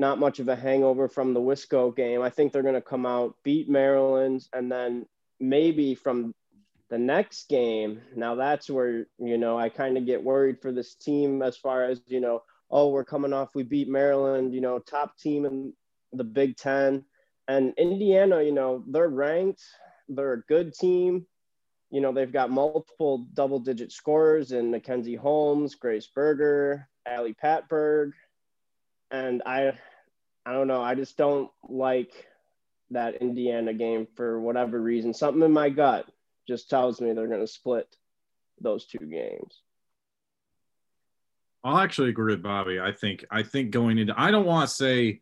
[0.00, 2.22] Not much of a hangover from the Wisco game.
[2.22, 5.04] I think they're going to come out, beat Maryland, and then
[5.38, 6.34] maybe from
[6.88, 8.00] the next game.
[8.16, 11.84] Now that's where you know I kind of get worried for this team as far
[11.84, 12.42] as you know.
[12.70, 13.54] Oh, we're coming off.
[13.54, 14.54] We beat Maryland.
[14.54, 15.74] You know, top team in
[16.14, 17.04] the Big Ten.
[17.46, 19.62] And Indiana, you know, they're ranked,
[20.08, 21.26] they're a good team.
[21.90, 28.12] You know, they've got multiple double digit scorers in Mackenzie Holmes, Grace Berger, Ali Patberg.
[29.10, 29.72] And I
[30.50, 32.10] I don't know, I just don't like
[32.90, 35.14] that Indiana game for whatever reason.
[35.14, 36.10] Something in my gut
[36.48, 37.86] just tells me they're going to split
[38.60, 39.62] those two games.
[41.62, 42.80] I'll actually agree with Bobby.
[42.80, 45.20] I think I think going into I don't want to say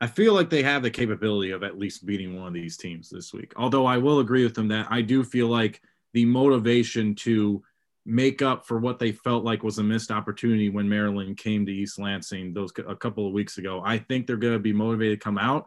[0.00, 3.08] I feel like they have the capability of at least beating one of these teams
[3.08, 3.52] this week.
[3.54, 5.82] Although I will agree with them that I do feel like
[6.14, 7.62] the motivation to
[8.06, 11.72] make up for what they felt like was a missed opportunity when Maryland came to
[11.72, 13.82] East Lansing those a couple of weeks ago.
[13.84, 15.66] I think they're going to be motivated to come out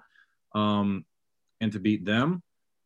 [0.53, 1.05] um,
[1.61, 2.43] and to beat them.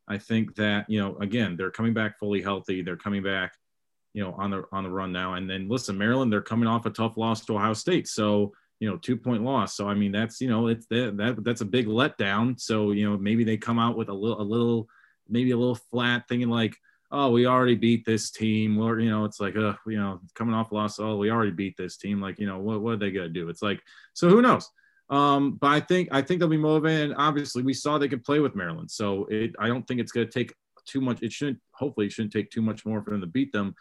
[0.08, 2.82] I think that you know again they're coming back fully healthy.
[2.82, 3.54] They're coming back,
[4.14, 5.34] you know, on the on the run now.
[5.34, 8.90] And then listen, Maryland, they're coming off a tough loss to Ohio State, so you
[8.90, 9.76] know two point loss.
[9.76, 12.58] So I mean that's you know it's that, that that's a big letdown.
[12.58, 14.88] So you know maybe they come out with a little a little
[15.28, 16.76] maybe a little flat, thinking like
[17.12, 18.78] oh, we already beat this team.
[18.78, 21.76] Or, you know, it's like, uh, you know, coming off loss, oh, we already beat
[21.76, 22.20] this team.
[22.20, 23.48] Like, you know, what, what are they going to do?
[23.50, 23.80] It's like,
[24.14, 24.68] so who knows?
[25.10, 27.14] Um, but I think, I think they'll be motivated.
[27.18, 28.90] Obviously, we saw they could play with Maryland.
[28.90, 30.54] So it, I don't think it's going to take
[30.86, 31.22] too much.
[31.22, 33.74] It shouldn't, hopefully, it shouldn't take too much more for them to beat them.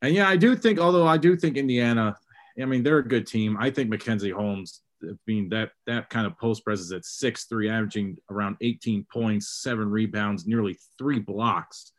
[0.00, 2.16] And yeah, I do think, although I do think Indiana,
[2.60, 3.56] I mean, they're a good team.
[3.58, 4.82] I think Mackenzie Holmes,
[5.26, 9.90] being that that kind of post presence at six three, averaging around 18 points, seven
[9.90, 11.92] rebounds, nearly three blocks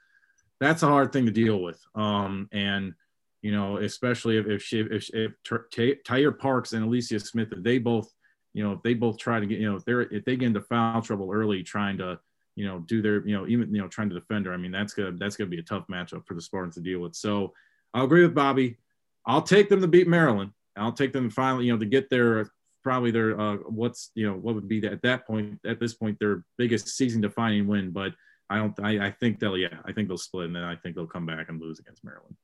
[0.61, 1.83] that's a hard thing to deal with.
[1.95, 2.93] Um, and
[3.41, 7.79] you know, especially if if she, if, if Taiyier Parks and Alisia Smith, if they
[7.79, 8.13] both,
[8.53, 10.45] you know, if they both try to get, you know, if they're if they get
[10.45, 12.19] into foul trouble early, trying to,
[12.55, 14.53] you know, do their, you know, even you know, trying to defend her.
[14.53, 16.99] I mean, that's gonna that's gonna be a tough matchup for the Spartans to deal
[16.99, 17.15] with.
[17.15, 17.53] So
[17.95, 18.77] I'll agree with Bobby.
[19.25, 20.51] I'll take them to beat Maryland.
[20.77, 22.51] I'll take them finally, you know, to get their
[22.83, 26.17] probably their uh, what's you know what would be at that point at this point
[26.19, 28.13] their biggest season defining win, but
[28.51, 28.79] I don't.
[28.83, 29.57] I, I think they'll.
[29.57, 32.03] Yeah, I think they'll split, and then I think they'll come back and lose against
[32.03, 32.35] Maryland.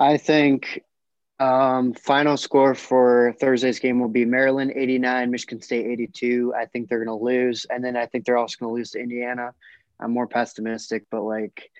[0.00, 0.82] I think
[1.40, 6.52] um, final score for Thursday's game will be Maryland 89, Michigan State 82.
[6.56, 7.66] I think they're going to lose.
[7.70, 9.52] And then I think they're also going to lose to Indiana.
[10.00, 11.70] I'm more pessimistic, but like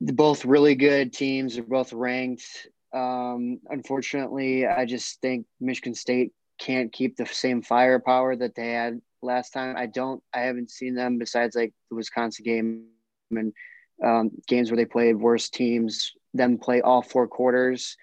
[0.00, 1.54] both really good teams.
[1.54, 2.68] They're both ranked.
[2.92, 9.00] Um, unfortunately, I just think Michigan State can't keep the same firepower that they had
[9.22, 9.76] last time.
[9.76, 10.22] I don't.
[10.32, 12.86] I haven't seen them besides like the Wisconsin game
[13.30, 13.52] and
[14.04, 16.12] um, games where they played worse teams.
[16.34, 17.96] Them play all four quarters.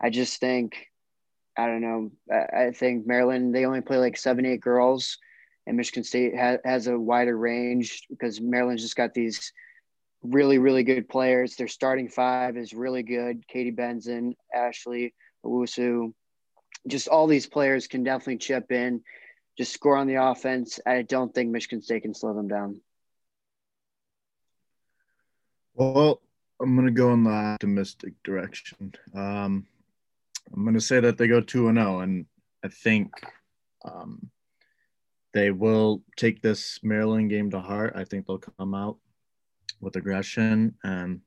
[0.00, 0.86] I just think.
[1.56, 2.10] I don't know.
[2.32, 5.18] I, think Maryland they only play like seven eight girls,
[5.66, 9.52] and Michigan State ha- has a wider range because Maryland's just got these
[10.22, 11.56] really really good players.
[11.56, 13.46] Their starting five is really good.
[13.48, 15.12] Katie Benzan, Ashley
[15.44, 16.12] Owusu,
[16.86, 19.02] just all these players can definitely chip in
[19.56, 20.80] just score on the offense.
[20.86, 22.80] I don't think Michigan State can slow them down.
[25.74, 26.20] Well,
[26.60, 28.94] I'm going to go in the optimistic direction.
[29.14, 29.66] Um,
[30.52, 32.26] I'm going to say that they go 2 and 0, and
[32.64, 33.12] I think
[33.84, 34.30] um,
[35.32, 37.94] they will take this Maryland game to heart.
[37.96, 38.98] I think they'll come out
[39.80, 41.20] with aggression and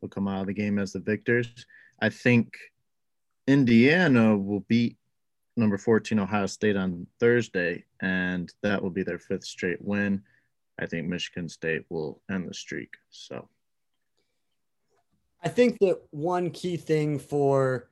[0.00, 1.48] they'll come out of the game as the victors.
[2.00, 2.56] I think
[3.46, 4.97] Indiana will beat
[5.58, 10.22] number 14 Ohio State on Thursday, and that will be their fifth straight win.
[10.80, 12.94] I think Michigan State will end the streak.
[13.10, 13.48] So
[15.42, 17.88] I think that one key thing for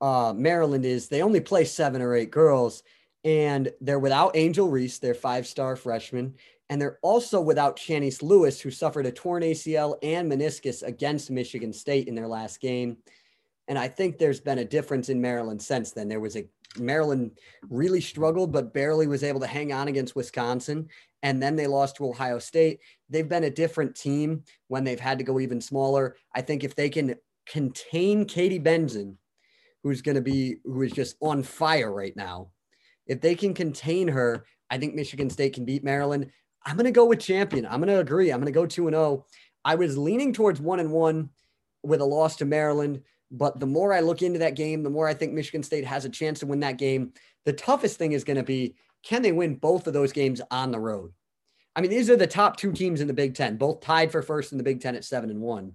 [0.00, 2.82] uh, Maryland is they only play seven or eight girls,
[3.24, 6.34] and they're without Angel Reese, their five star freshman.
[6.70, 11.72] And they're also without Channise Lewis, who suffered a torn ACL and meniscus against Michigan
[11.72, 12.98] State in their last game.
[13.68, 16.08] And I think there's been a difference in Maryland since then.
[16.08, 16.48] There was a
[16.78, 17.38] Maryland
[17.68, 20.88] really struggled, but barely was able to hang on against Wisconsin.
[21.22, 22.80] And then they lost to Ohio State.
[23.08, 26.16] They've been a different team when they've had to go even smaller.
[26.34, 27.14] I think if they can
[27.46, 29.16] contain Katie Benzan,
[29.82, 32.50] who's going to be, who is just on fire right now,
[33.06, 36.30] if they can contain her, I think Michigan State can beat Maryland.
[36.64, 37.66] I'm going to go with champion.
[37.66, 38.30] I'm going to agree.
[38.30, 39.26] I'm going to go 2 and 0.
[39.64, 41.30] I was leaning towards 1 and 1
[41.82, 45.06] with a loss to Maryland but the more I look into that game, the more
[45.06, 47.12] I think Michigan State has a chance to win that game.
[47.44, 48.74] The toughest thing is going to be
[49.04, 51.12] can they win both of those games on the road?
[51.76, 54.22] I mean, these are the top two teams in the Big Ten, both tied for
[54.22, 55.72] first in the Big Ten at seven and one.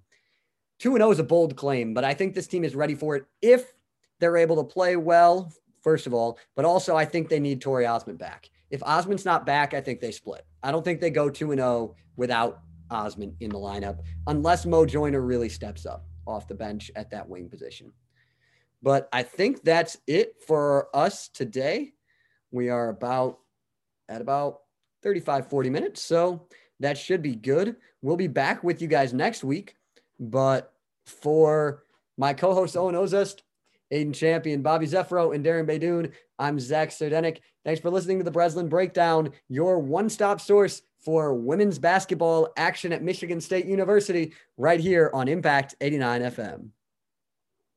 [0.80, 2.95] Two and zero oh is a bold claim, but I think this team is ready
[2.95, 3.74] for it if
[4.20, 5.51] they're able to play well.
[5.82, 8.49] First of all, but also I think they need Tory Ozment back.
[8.70, 10.45] If Ozment's not back, I think they split.
[10.64, 14.66] I don't think they go two and zero oh without Ozment in the lineup unless
[14.66, 17.91] Mo Joiner really steps up off the bench at that wing position.
[18.82, 21.93] But I think that's it for us today.
[22.51, 23.39] We are about
[24.09, 24.59] at about
[25.03, 26.01] 35, 40 minutes.
[26.01, 26.47] So
[26.80, 27.78] that should be good.
[28.01, 29.76] We'll be back with you guys next week.
[30.19, 30.74] But
[31.05, 31.84] for
[32.17, 33.41] my co host, Owen Ozust,
[33.91, 37.39] Aiden Champion, Bobby Zeffro, and Darren Baydoun, I'm Zach Sardenik.
[37.63, 42.93] Thanks for listening to the Breslin Breakdown, your one stop source for women's basketball action
[42.93, 46.70] at Michigan State University right here on Impact 89 FM.